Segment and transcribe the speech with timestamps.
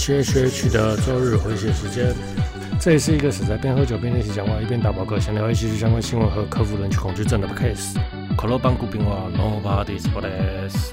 [0.00, 2.14] H H H 的周日回血时间，
[2.80, 7.98] 这也是一个死在边喝酒边练习讲话，一边打扑克，想聊一些相关新闻和克服人群恐惧症的 case。
[8.34, 10.92] 可乐帮古冰话，Nobody's Police。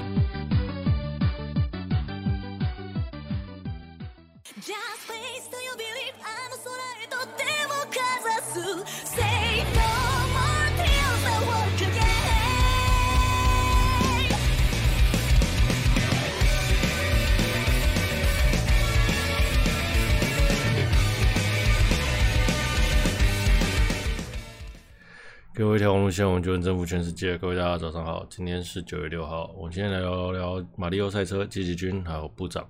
[25.58, 27.36] 各位条红路线，我们就能征服全世界。
[27.36, 32.64] 各位大家早上好，今天是九月六号，我们今天来聊聊马里奥赛车、积极军还有部长。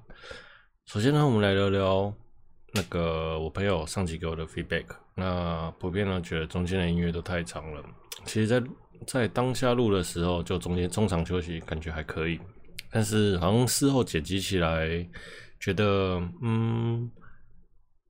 [0.85, 2.13] 首先呢，我们来聊聊
[2.73, 4.85] 那个我朋友上集给我的 feedback。
[5.15, 7.83] 那普遍呢，觉得中间的音乐都太长了。
[8.23, 8.67] 其实在，在
[9.05, 12.39] 在当下录的时候，就中间中场休息，感觉还可以。
[12.89, 15.05] 但是好像事后剪辑起来，
[15.59, 17.11] 觉得嗯，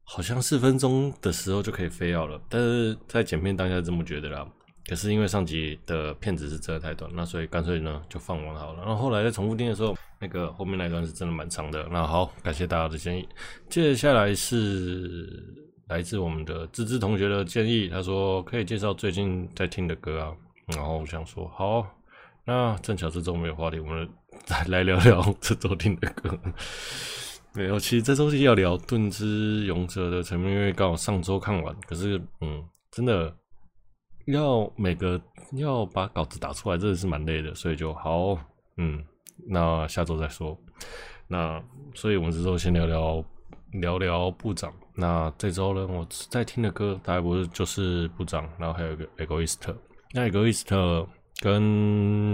[0.04, 2.40] 好像四分钟的时候就可以飞掉了。
[2.48, 4.48] 但是在剪片当下这么觉得啦。
[4.88, 8.80] 可是因为上集的片子是真的太短，那所以干脆呢就放完好了。
[8.80, 11.86] 然后后来在重复听的时候，那个后面那段是真的蛮长的。
[11.92, 13.28] 那好，感谢大家的建议。
[13.68, 15.44] 接下来是
[15.90, 20.34] 来自我们的芝芝同学的建议，他说可以介绍最近在听的歌啊。
[20.68, 21.86] 然后我想说好，
[22.46, 24.08] 那正巧这周没有话题，我们
[24.48, 26.40] 来来聊聊 这周听的歌。
[27.54, 31.76] 没有，其实这周是要聊《盾之勇者》的成名，因为刚好上周看完。
[31.86, 33.36] 可是嗯，真的。
[34.28, 35.20] 要每个
[35.54, 38.38] 要把稿子打出来，真的是蛮累的，所以就好，
[38.76, 39.02] 嗯，
[39.48, 40.58] 那下周再说。
[41.30, 41.64] 那
[41.96, 43.24] 所以我们这周先聊聊
[43.72, 44.74] 聊聊部长。
[44.94, 49.74] 那这周呢，我在听的歌大概不是就是部长，然后还有一个 Egoist。
[50.12, 51.08] 那 Egoist
[51.40, 51.62] 跟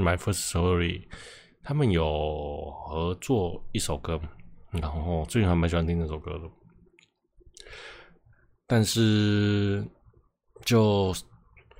[0.01, 1.03] My First Story
[1.63, 4.19] 他们有合作一首歌，
[4.71, 6.49] 然后最近还蛮喜欢听这首歌的，
[8.65, 9.85] 但是
[10.65, 11.13] 就。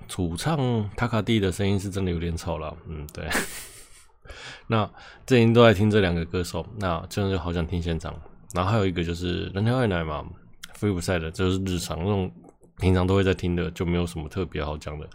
[0.08, 3.28] 主唱塔卡蒂的声音是真的有点吵了，嗯，对。
[4.68, 4.90] 那
[5.25, 8.14] 最近都在听这两个歌手，那真的就好想听现场。
[8.53, 10.25] 然后还有一个就是人挑爱奶嘛
[10.74, 12.31] 菲普赛的，就是日常那种
[12.78, 15.08] 平常都会在听的，就没有什么特别好讲的。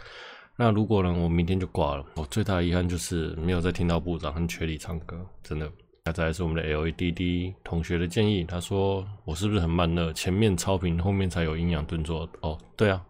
[0.57, 5.71] 那如果呢，我明天就挂了，我最大的遗憾就是没有再听到部长和缺里唱歌，真的。
[6.05, 12.29] 那再来是我们的 LEDD 同学的建议，他说我是不是很慢热，前面超频，后面才有营养顿挫？
[12.41, 13.03] 哦，对啊。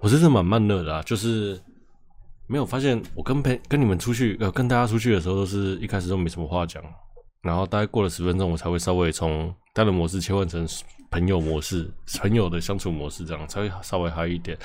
[0.00, 1.60] 我真是蛮慢热的啊，就是
[2.46, 6.82] 没有发现我跟陪跟你们出去呃跟大家出去的时候，都是一开始都没什么话讲，
[7.42, 10.66] 然后大概过了十分钟，我才会稍微从单人模式切换成
[11.10, 14.58] 朋友模式，朋友的相处模式这样才会稍微嗨一点。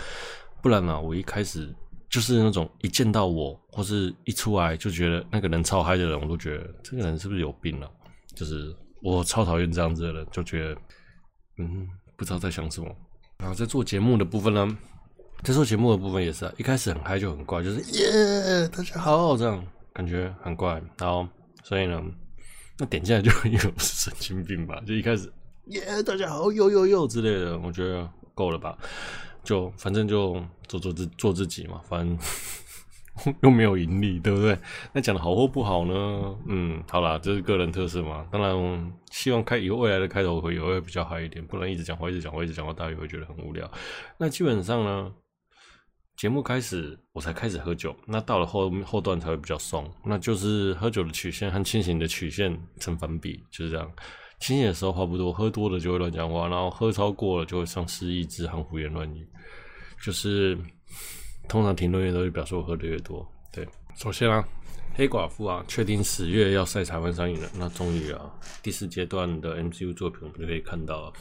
[0.62, 1.74] 不然呢、啊，我一开始
[2.10, 7.92] 就是那种一见到我或是一出来就觉得那个人超嗨的人，我都觉得这个人是不是有病了、啊？
[8.36, 10.78] 就是我超讨厌这样子的人，就觉得
[11.58, 12.88] 嗯不知道在想什么。
[13.38, 14.78] 然后在做节目的部分呢，
[15.46, 19.64] 在做节目的部分也是啊，一开始很嗨就很怪，就是耶，大家好这样，
[19.94, 20.82] 感觉很怪。
[20.98, 21.28] 然后
[21.64, 22.02] 所以呢，
[22.80, 25.32] 那点进来就以为我是神经病吧，就一开始
[25.68, 28.76] 耶，大家好，呦呦呦之类的，我觉得够了吧，
[29.44, 32.18] 就反正就做做自做自己嘛，反正。
[33.42, 34.60] 又没有盈利，对不对？
[34.92, 36.36] 那讲的好或不好呢？
[36.48, 38.26] 嗯，好啦，这是个人特色嘛。
[38.30, 43.72] 当然，希望开以后未来的开头会也会比较嗨一点，不然一直讲话，一直讲话，一直讲话，大家也会觉得很无聊。
[44.18, 45.10] 那基本上呢，
[46.18, 53.92] 节目开始我才开始喝酒，那到了后后段才会比较松，那就是喝酒的曲线和清醒的曲线成反比，就是这样。
[54.40, 59.28] 清醒的时候话不多，喝多了就会乱讲话，然后喝超过了就会丧失意志和胡言乱语，
[60.04, 60.58] 就是。
[61.48, 63.24] 通常评论员都会表示我喝的越多。
[63.54, 64.44] 对，首先啊，
[64.96, 67.48] 黑寡妇啊，确定十月要在台湾上映了。
[67.56, 68.34] 那终于啊，
[68.64, 71.14] 第四阶段的 MCU 作品我们就可以看到了。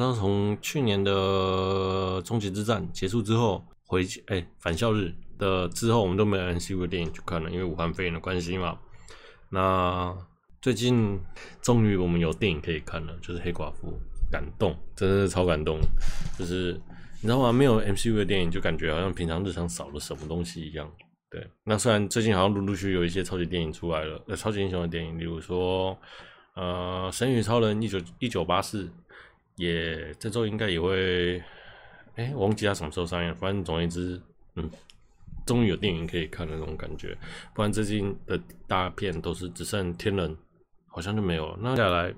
[0.00, 8.78] 那从去年的终极之战结束之后，回哎、欸、返校日的之后，我们都没有 MCU 的电影去看了，因为武汉肺炎的关系嘛。
[9.50, 10.16] 那
[10.62, 11.18] 最近
[11.60, 13.98] 终于我们有电影可以看了，就是黑寡妇，
[14.30, 15.80] 感动，真的是超感动，
[16.38, 16.80] 就是。
[17.20, 17.52] 你知道吗？
[17.52, 20.88] 没有 MCU 的电影，就感觉好像平常日常少了什么东西一样。
[21.28, 25.98] 对，那虽然最近好像陆陆续续有一些超级电影出来了，呃，超级英雄的电影，例如说，
[26.54, 28.84] 呃，《神与超人一九一九八四》，
[29.56, 31.42] 也这周应该也会，
[32.18, 33.34] 哎、我忘记他什么时候上映。
[33.36, 34.20] 反正总而言之，
[34.56, 34.68] 嗯，
[35.46, 37.16] 终于有电影可以看的那种感觉。
[37.54, 40.36] 不然最近的大片都是只剩天人，
[40.88, 41.58] 好像就没有了。
[41.62, 42.12] 那接下来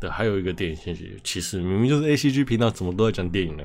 [0.00, 0.10] 的。
[0.10, 3.64] 还有一个电影信息，其实明明就是 ACG 频道，怎么都在讲电影呢？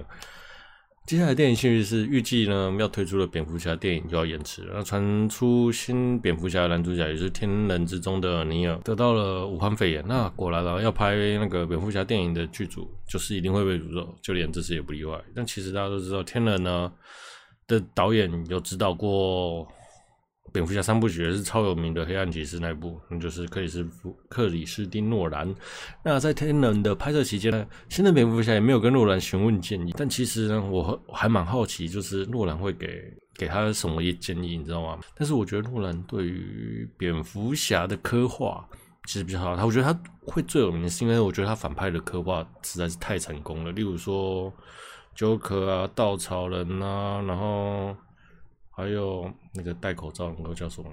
[1.07, 4.73] 接下来电影信息是预计呢要推出的蝙蝠侠电影就要延迟了。
[4.75, 10.03] 那传出新蝙蝠侠男主角也是天人之中的尼尔得到了武汉肺炎。
[10.05, 15.17] 那果然了，要拍那个蝙蝠侠电影的剧组就是一定会被诅咒，就连这次也不例外。
[15.33, 16.91] 但其实大家都知道，天人呢
[17.67, 19.65] 的导演有指导过。
[20.51, 25.53] 蝙蝠侠三部曲也是超有名的黑暗骑士那一部，那就是克里斯夫克里斯汀诺兰。
[26.03, 29.93] 那在天能的拍摄期间呢，新的蝙蝠侠也没有跟诺兰询问建议。
[29.97, 34.99] 但其实呢，我还蛮好奇，就是诺兰会给给他什么一建议，你知道吗？
[35.15, 38.67] 但是我觉得诺兰对于蝙蝠侠的刻画
[39.05, 39.55] 其实比较好。
[39.55, 43.71] 他我觉得他会最有名的是因为我觉得他反派的刻画实在是太成功了。
[43.71, 44.51] 例如说
[45.15, 47.95] ，Joker 啊，稻草人啊，然后。
[48.77, 50.89] 还有那个戴口罩那个叫什么？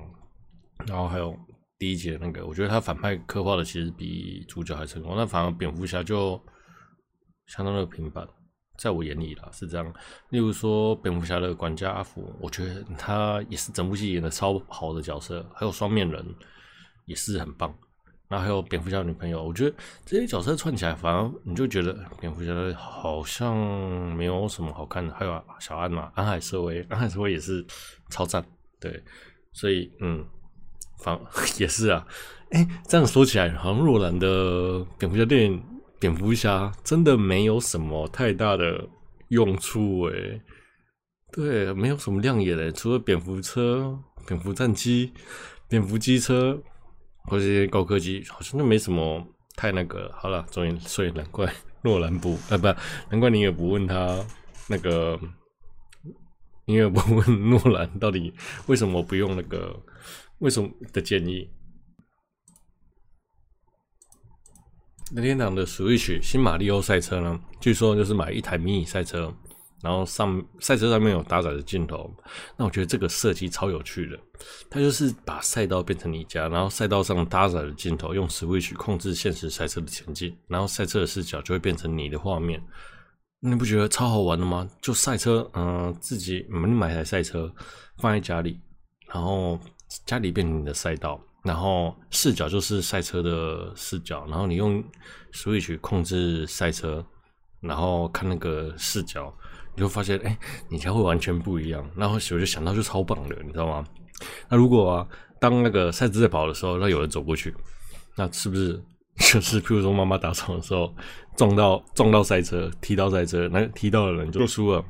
[0.87, 1.39] 然后还有
[1.79, 5.15] 第一集的那个，我觉得他反派刻画的其实比主角还成功。
[5.15, 6.43] 那反而蝙蝠侠就
[7.45, 8.27] 相当的平凡，
[8.79, 9.93] 在我眼里啦是这样。
[10.31, 15.47] 例如说蝙蝠侠的管家阿福，我觉得他也是整部戏演的超好的角色。
[15.55, 16.25] 还有双面人
[17.05, 17.77] 也是很棒。
[18.27, 23.55] 然后还有蝙蝠侠女朋友，我觉得这些角色串起来，反而你就觉得蝙蝠侠好像
[24.17, 25.15] 没有什么好看的。
[25.15, 27.65] 还有小安嘛，安海瑟薇，安海瑟薇也是
[28.09, 28.43] 超赞，
[28.81, 29.03] 对，
[29.53, 30.25] 所以嗯，
[30.99, 31.21] 反
[31.61, 32.05] 也是啊。
[32.51, 35.63] 哎，这样说起来，好像若兰的蝙蝠侠电影，
[36.01, 38.89] 蝙蝠侠真的没有什么太大的
[39.29, 40.41] 用处诶。
[41.31, 45.13] 对，没有什么亮眼的，除了蝙蝠车、蝙蝠战机、
[45.69, 46.59] 蝙蝠机车。
[47.25, 49.27] 或者一些高科技，好像都没什么
[49.57, 50.13] 太那个。
[50.17, 52.67] 好了，终于，所以难怪 诺兰不啊，不，
[53.11, 54.25] 难怪你也不问他
[54.69, 55.19] 那个，
[56.67, 58.33] 你也不问 诺兰到底
[58.67, 59.79] 为什么不用那个，
[60.39, 61.51] 为什么的建议。
[65.15, 67.39] 任天堂的 Switch 新马里奥赛车呢？
[67.61, 69.33] 据说就是买一台迷你赛车。
[69.85, 72.11] 然后上赛车上面有搭载的镜头，
[72.57, 74.19] 那我觉得这个设计超有趣的。
[74.71, 82.59] 它就是把赛道变成你家，然后赛道上搭载的镜头用 Switch 控制现实赛车的前进，然后赛车的视角就会变成你的画面。
[83.41, 84.67] 你不觉得超好玩的吗？
[84.81, 87.53] 就赛车，嗯、自己你买台赛车
[87.99, 88.59] 放在家里，
[89.13, 89.61] 然后
[90.07, 94.83] 家里变成你的赛道，然后视角就是赛车的视角，然后你用
[95.35, 97.05] Switch 控制赛车，
[97.61, 99.31] 然后看那个视角。
[99.75, 100.39] 你就发现，哎、
[100.69, 101.85] 你家会完全不一样。
[101.97, 103.85] 然后我就想到，就超棒的，你知道吗？
[104.49, 105.09] 那如果啊，
[105.41, 107.53] 当那个赛车在跑的时候，那有人走过去，
[108.15, 108.81] 那是不是
[109.17, 110.95] 就是，譬如说妈妈打扫的时候
[111.37, 114.85] 撞到撞到赛车，踢到赛车，那踢到的人就输了，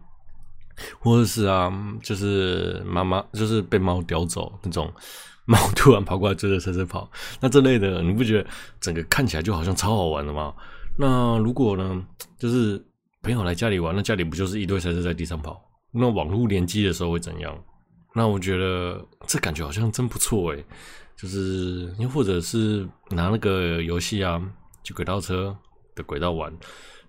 [1.01, 1.73] 或者是啊，
[2.03, 4.93] 就是妈妈就是被猫叼走那种，
[5.47, 7.11] 猫突然跑过来追着赛车跑，
[7.41, 8.49] 那这类的，你不觉得
[8.81, 10.55] 整个看起来就好像超好玩的吗？
[10.99, 12.05] 那如果呢，
[12.39, 12.85] 就是。
[13.25, 15.59] 朋友来家里玩，那家里不就是一堆赛车在地上跑？
[15.91, 17.59] 那网络联机的时候会怎样？
[18.15, 20.63] 那我觉得这感觉好像真不错诶。
[21.17, 24.39] 就是又或者是拿那个游戏啊，
[24.83, 25.57] 就轨道车
[25.95, 26.53] 的轨道玩。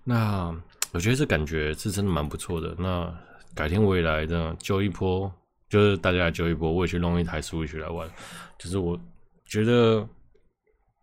[0.04, 0.56] 那
[0.92, 2.74] 我觉得这感觉是真的蛮不错的。
[2.78, 3.12] 那
[3.54, 5.30] 改天我也来的揪一波，
[5.68, 8.08] 就是大家来揪一波，我也去弄一台 Switch 来玩。
[8.58, 8.98] 就是我
[9.44, 10.08] 觉得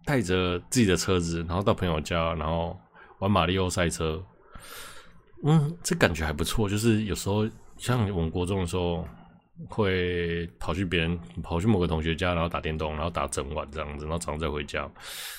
[0.06, 2.76] 带着自己的车子，然后到朋友家，然后
[3.20, 4.24] 玩马里奥赛车。
[5.44, 6.70] 嗯，这感觉还不错。
[6.70, 7.48] 就是有时候
[7.78, 9.06] 像我们国中的时候，
[9.68, 14.90] 会跑去别人跑去某个同学家，然后打电动，然后打整晚这样子，然后早上再回家。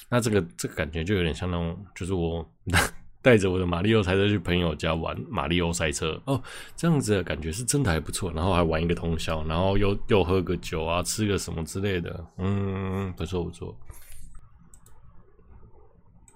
[0.08, 2.46] 那这个这个感觉就有点像那种，就是我
[3.22, 6.40] 带着我的马里奥赛车去朋友家玩马里奥赛车哦，
[6.76, 8.30] 这样子的感觉是真的还不错。
[8.32, 13.74] 然后还玩一个通宵，然后又又喝个酒啊，吃个什么之类的，嗯，不错不错。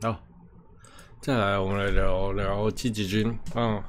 [0.00, 0.27] 好。
[1.20, 3.84] 再来，我们来聊聊积极军啊，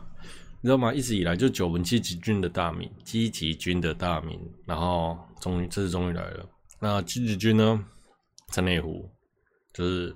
[0.62, 0.92] 你知道吗？
[0.92, 6.46] 一直以来就久闻积极军的大名，积极军的大名，然后终于这次终于来了。
[6.80, 7.86] 那积极军呢，
[8.48, 9.08] 在内湖，
[9.74, 10.14] 就是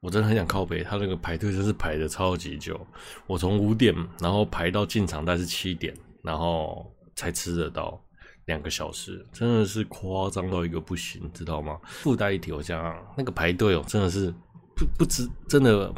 [0.00, 2.80] 我真的很想靠北，他那个排队真是排的超级久。
[3.26, 8.00] 我从五点，然后排到进场，大概是七点，然后才吃得到
[8.46, 11.78] 两个小时，真的是夸张到一个不行，知道吗？
[11.84, 14.32] 附带一提，我讲那个排队哦，真的是
[14.76, 15.92] 不不知真的。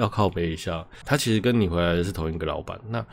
[0.00, 2.80] 要靠背一下，他其实跟你回来的是同一个老板。
[2.88, 3.04] 那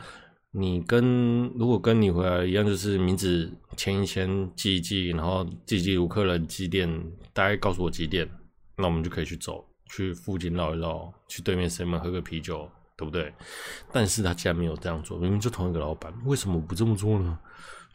[0.50, 6.88] 你跟如果跟你回来一样，就是名字签一签，记一记，然后记记录客人几点，
[7.34, 8.28] 大概告诉我几点，
[8.76, 13.32] 那我们就可以去走，去附近绕一绕，去对面 C 门喝个啤酒，对不对？
[13.92, 17.38] 但是他竟然没有这样做，明明就同一个老板，为什么不这么做呢？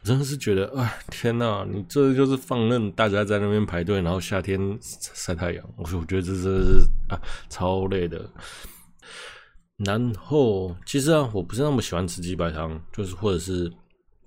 [0.04, 5.64] 真的是觉得，哎，天哪，你这就是放任大家在那边排队，然后夏天晒太阳。
[5.76, 8.30] 我说，我觉得这真的是啊，超累的。
[9.78, 13.72] 然后其实啊，我不是那么喜欢吃鸡白汤，就是或者是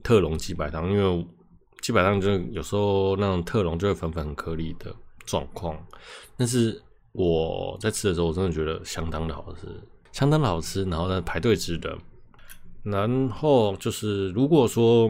[0.03, 1.27] 特浓鸡白汤，因为
[1.81, 4.93] 鸡白汤就有时候那种特浓就会粉粉很颗粒的
[5.25, 5.77] 状况。
[6.35, 6.81] 但是
[7.13, 9.67] 我在吃的时候，我真的觉得相当的好吃，
[10.11, 10.83] 相当的好吃。
[10.85, 11.97] 然后呢，排队吃的。
[12.83, 15.09] 然后就是如果说。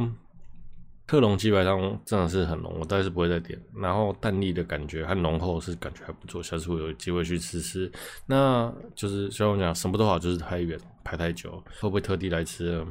[1.07, 3.57] 特浓鸡白汤真的是很浓，我大概是不会再点。
[3.73, 7.89] 然后淡丽的感觉和浓厚是感觉还不错，下次我有机会去吃吃。
[8.25, 12.85] 那就是像我讲，什么都好，就是太远排太久，会不会特地来吃？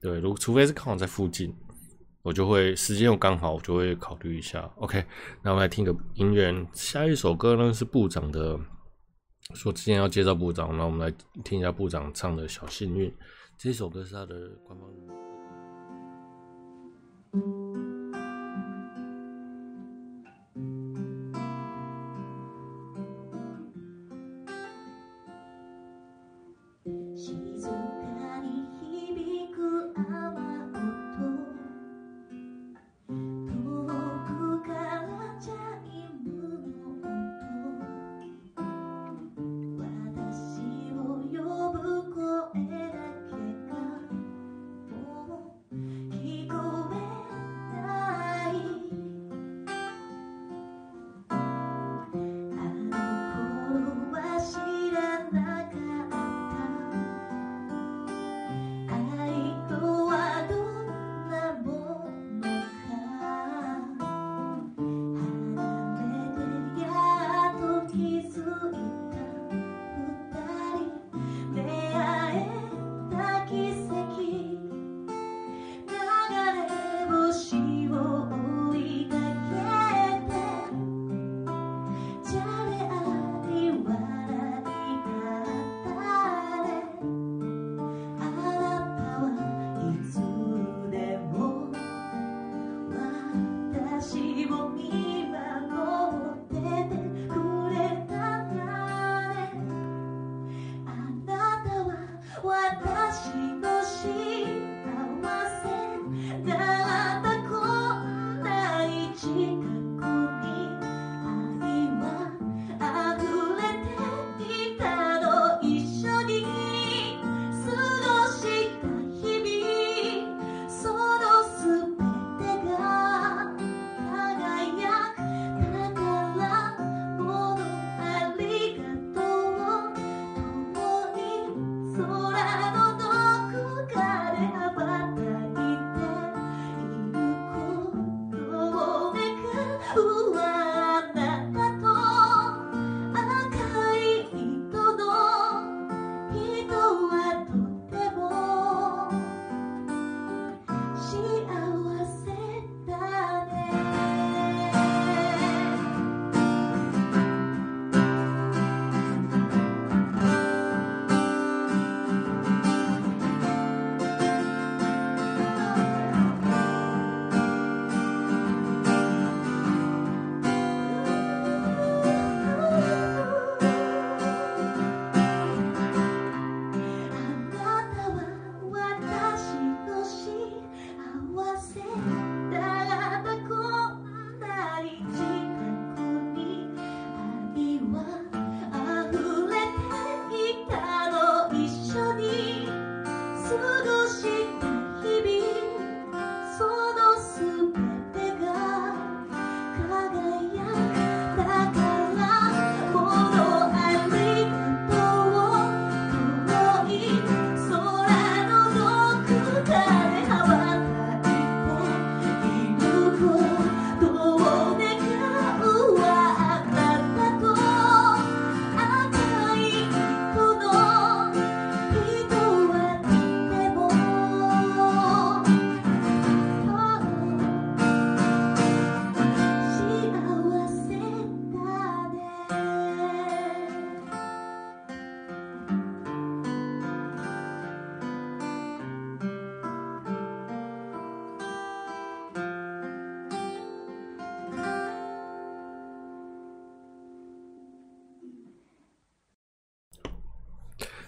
[0.00, 1.52] 对，如除非是刚好在附近，
[2.22, 4.60] 我就会时间又刚好，我就会考虑一下。
[4.76, 5.04] OK，
[5.42, 6.54] 那我们来听个音乐。
[6.72, 8.56] 下一首歌呢是部长的，
[9.52, 13.10] 说之前要介绍部长，那我们来听一下部长唱的《小幸运》。
[13.58, 15.25] 这首歌是他的官方。
[17.32, 17.65] thank you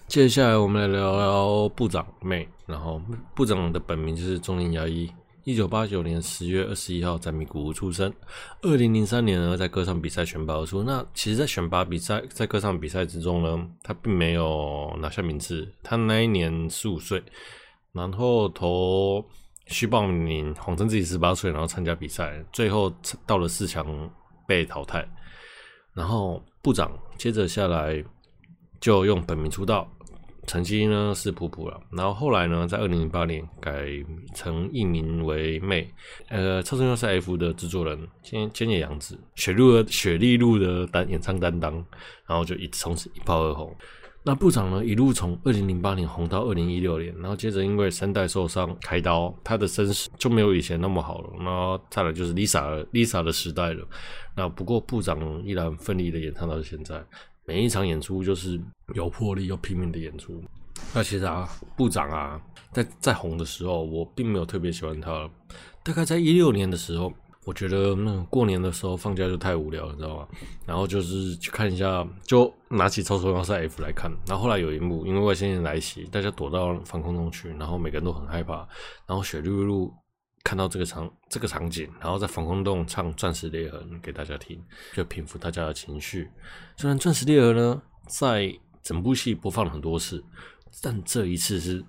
[0.09, 2.99] 接下来我们来聊聊部长妹，然后
[3.37, 5.07] 部长的本名就是中林亚一，
[5.45, 8.11] 一九八九年十月二十一号在名古屋出生。
[8.63, 10.83] 二零零三年呢，在歌唱比赛选拔而出。
[10.83, 15.71] 那其实，在选拔比赛，在歌唱比赛之中呢，他并没有拿下名次。
[15.83, 17.23] 他那一年十五岁，
[17.93, 19.23] 然后投
[19.67, 22.91] 虚报名，谎称自己十八岁，然后参加比赛，最后
[23.27, 24.11] 到了四强
[24.47, 25.07] 被淘汰。
[25.93, 28.03] 然后部长接着下来
[28.81, 29.87] 就用本名出道。
[30.49, 33.87] 成绩呢是普普了，然后后来呢，在二零零八年改
[34.35, 35.89] 成艺名为妹
[36.29, 41.75] 呃，超重要赛 F 的制作人菅菅野洋子，雪露的雪莉露的单演唱担当，
[42.27, 43.77] 然后就一从此一炮而红。
[44.25, 51.31] 那部长呢，一路从二零零八年红到二零一六年，然后接着因为声带受伤开刀，他的声势就没有以前那么好了。
[51.39, 53.87] 然后再来就是 Lisa Lisa 的时代了。
[54.35, 57.03] 那不过部长依然奋力的演唱到现在。
[57.49, 58.61] 每一场演出就是
[58.95, 60.39] 有魄力又拼命的演出。
[60.93, 62.39] 那其实啊，部长啊，
[62.73, 65.27] 在在红的时候，我并没有特别喜欢他。
[65.83, 67.11] 大概在一六年的时候，
[67.47, 70.29] 我觉得那过年的时候放假就太无聊了，你知道吗？
[70.67, 74.13] 然后就是去看一下，就拿起《超级要塞 F》来看。
[74.27, 78.57] 然后后来有一幕，因为外星人来袭，大家躲到防空洞去，然后每个人都很害怕。
[79.07, 79.91] 然后雪莉露。
[80.49, 84.59] 看到这个场这个场景，然后在防空洞唱《钻石裂痕》给大家听，
[84.95, 86.27] 就平复大家的情绪。
[86.79, 88.51] 虽然《钻石裂痕》呢在
[88.83, 90.25] 整部戏播放了很多次，
[90.81, 91.85] 但这一次是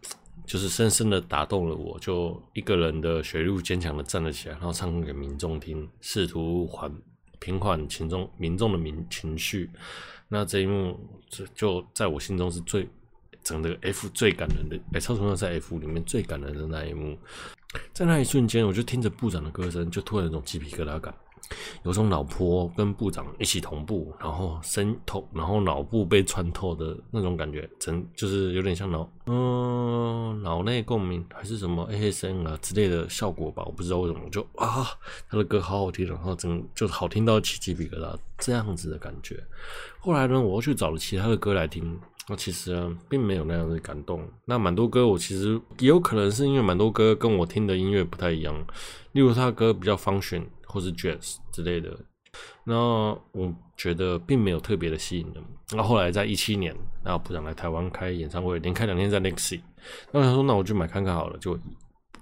[0.45, 6.93] 就是深深的打动了我，就一个人的血肉坚强的站了起来，然后唱给民众听，试图缓
[7.39, 9.69] 平缓群众民众的民情绪。
[10.27, 10.99] 那这一幕
[11.29, 12.85] 就就在我心中是最
[13.49, 17.17] 整个 F 最感人的，哎，超重要在 F 里面最感人的那一幕。
[17.91, 21.11] 在那一瞬间，我就听着部长的歌声，就突然有种鸡皮疙瘩感，
[21.83, 34.85] 有种脑波跟部长一起同步，然后身透，然后脑部被穿透的那种感觉，真就是有点像脑，嗯，脑内共鸣还是什么 ASN 啊之类的效果吧，我不知道为什么，就啊，
[35.27, 39.43] 他的歌好好听，然后真就好听到起鸡皮疙瘩这样子的感觉。
[39.99, 41.99] 后来呢，我又去找了其他的歌来听。
[42.29, 44.23] 那其实啊，并没有那样的感动。
[44.45, 48.55] 那蛮多歌，我其实也有可能是因为蛮多歌跟我听的音乐不太一样。
[49.13, 51.97] 例如他的歌比较 function 或是 jazz 之类的，
[52.63, 52.75] 那
[53.31, 55.43] 我觉得并没有特别的吸引人。
[55.71, 59.59] 那后来在一七年，然后部长来台湾开演唱会，连开两天在 Nexi。
[60.11, 61.59] 那我想说，那我就买看看好了，就。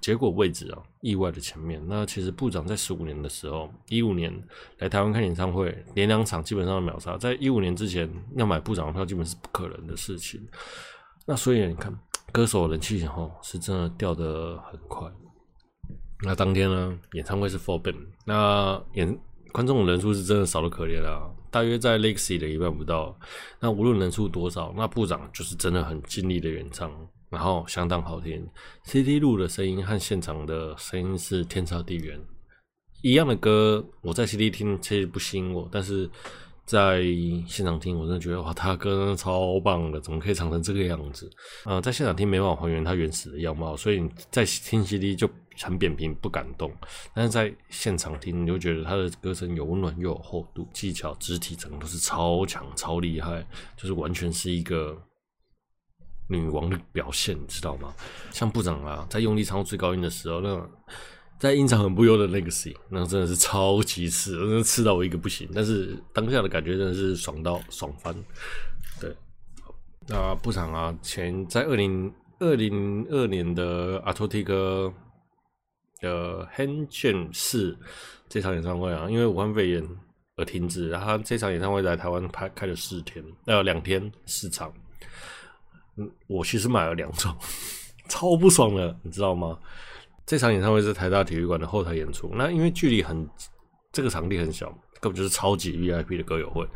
[0.08, 1.84] 结果位置啊，意外的前面。
[1.86, 4.34] 那其实部长在十五年的时候，一五年
[4.78, 7.18] 来台湾看演唱会，连两场基本上秒杀。
[7.18, 10.40] 在一五年之前要买部长的票，基本是不可能的事情。
[11.26, 11.94] 那所以你看，
[12.32, 15.12] 歌手人气吼是真的掉得很快。
[16.24, 19.14] 那当天呢，演唱会是 full band，那演
[19.52, 23.14] 观众人数是真的少得可怜啊，大约在 Legacy 的一半不到。
[23.60, 26.90] 那无论人数多少，那部长就是真的很尽力的演唱。
[27.30, 28.48] 然后相当好听
[28.84, 32.20] ，CD 录的声音和现场的声音是天差地远。
[33.04, 36.10] 一样的歌，我在 CD 听其实不吸引我，但是
[36.66, 37.04] 在
[37.46, 41.30] 现场听，我真的觉得哇，他歌真的超棒的，怎么可以唱成这个样子？
[41.64, 45.30] 啊、呃，在现场听没办法还原他原始的样貌，所以你在听 CD 就
[45.62, 46.72] 很扁平，不感动。
[47.14, 54.98] 但是在现场听，你就觉得他的歌声有温暖又有厚度，技巧、肢体整个都是超强、超厉害，就是完全是一个。
[56.28, 57.94] 女王的表现，你知道吗？
[58.32, 60.70] 像部长啊，在用力唱最高音的时候，那
[61.40, 65.48] 在音场很不优的那个 C，那真的是超级刺，真的刺到我一个不行。
[65.54, 68.14] 但是当下的感觉真的是爽到爽翻。
[69.00, 69.16] 对，
[70.08, 74.92] 那部长啊，前在二零二零二年的阿托蒂哥
[76.02, 77.78] 的 Hangen 四
[78.28, 79.88] 这场演唱会啊，因为武汉肺炎
[80.36, 84.74] 而停止，然后这场演唱会在台湾拍开了四天，呃，两天四场。
[86.28, 87.38] 我其实买了两张，
[88.10, 89.58] 超不爽的，你知道吗？
[90.26, 93.26] 这场演唱会是台大体育馆的后台演出，那因为距离很，
[93.94, 94.68] 这个场地很小，
[95.00, 96.68] 根本就是超级 VIP 的歌友会，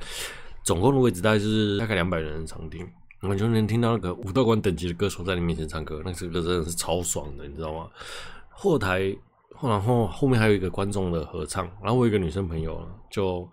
[0.63, 2.79] 总共的位置大概是大概两百人的场地，
[3.23, 7.89] 完全能听到那个武道馆等级的歌手在你面前唱歌，那这个真的是超爽的，你知道吗？
[8.49, 9.13] 后台，
[9.61, 13.45] 然后后面还有一个观众的合唱，然后我有一个女生朋友就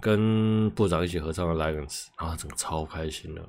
[0.00, 3.48] 跟部长一起合唱了《Lions》，然后整个超开心的。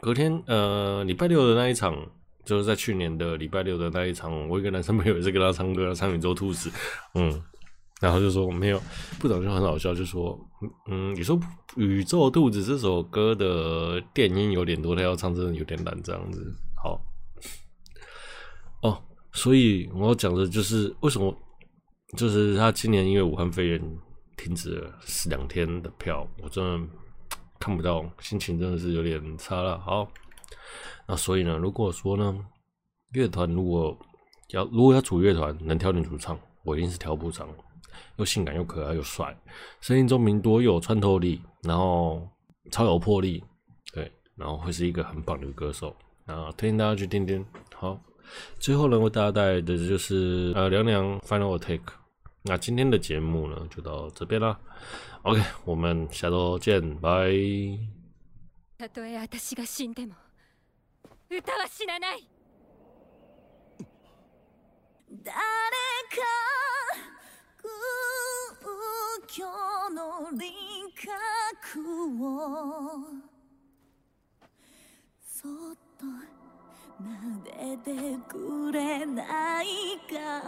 [0.00, 1.94] 隔天，呃，礼拜六的那一场，
[2.44, 6.70] 就是在去年的礼拜六的那一场，我一个男生朋友也是跟他唱歌，唱《宇宙兔子》，
[7.14, 7.42] 嗯，
[8.00, 8.80] 然后就说没有，
[9.18, 10.38] 部长就很好笑，就说，
[10.88, 11.36] 嗯，你说
[11.76, 17.00] 《宇宙兔子》这首歌的电音有点多，他要唱真的有点难，这样子，好，
[18.82, 21.36] 哦，所以我讲的就是为什么，
[22.16, 23.98] 就是他今年因为武汉肺炎
[24.36, 24.94] 停止了
[25.28, 26.88] 两天的票，我真的。
[27.58, 29.78] 看不到，心情真的是有点差了。
[29.78, 30.08] 好，
[31.06, 32.38] 那所以呢，如果说呢，
[33.12, 33.96] 乐团如果
[34.50, 37.48] 要如果要组乐团，能挑女主唱，我一定是挑部长，
[38.16, 39.36] 又性感又可爱又帅，
[39.80, 42.26] 声音中明多有穿透力，然后
[42.70, 43.42] 超有魄力，
[43.92, 45.94] 对，然后会是一个很棒的歌手
[46.26, 47.44] 啊，推荐大家去听听。
[47.74, 48.00] 好，
[48.58, 51.97] 最后呢，为大家带来的就是呃凉凉 Final Take。
[52.48, 54.58] 那今天的节目呢，就到这边啦。
[55.22, 57.28] OK，我们下周见，拜。
[58.78, 60.14] たとえ私が死んでも
[61.28, 62.26] 歌は死なない。
[65.10, 65.30] 谁か
[67.58, 67.68] 空
[69.28, 69.44] 虚
[69.90, 70.40] の轮
[70.94, 71.04] 郭
[72.24, 72.26] を
[75.22, 76.06] そっと
[77.00, 79.66] 抚でてくれない
[80.12, 80.42] か？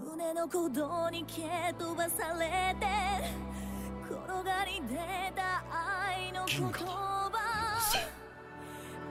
[0.00, 1.42] 胸の鼓动に蹴
[1.76, 2.86] 飞ばされて
[4.08, 4.96] 転がり出
[5.34, 6.88] た爱の言叶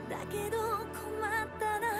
[0.08, 1.99] だけど困ったな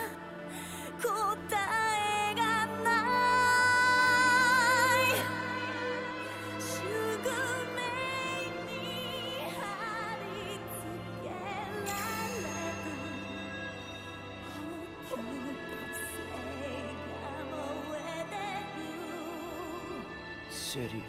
[20.70, 21.00] シェリル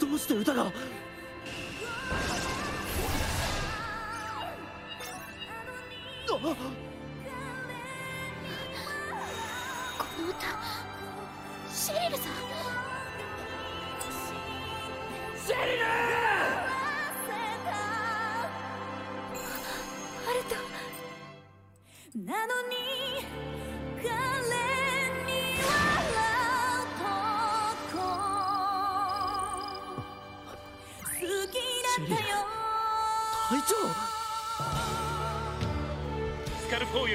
[0.00, 0.66] どうして歌が？
[0.66, 0.70] こ
[6.38, 6.62] の歌。
[11.72, 12.32] シェリルさん。
[15.44, 15.84] シェリル
[20.28, 20.54] アルト
[22.24, 22.81] なのに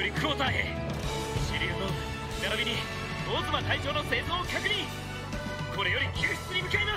[0.07, 0.63] ルクォーターへ。
[1.51, 1.91] シリアの
[2.41, 2.77] 並びに
[3.27, 4.87] オズマ隊長の生存を確認。
[5.75, 6.96] これより救出に向かいま